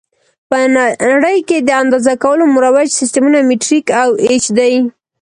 په 0.49 0.57
نړۍ 1.11 1.37
کې 1.47 1.57
د 1.67 1.69
اندازه 1.81 2.13
کولو 2.23 2.43
مروج 2.55 2.89
سیسټمونه 2.99 3.37
مټریک 3.49 3.85
او 4.01 4.09
ایچ 4.27 4.45
دي. 4.57 4.73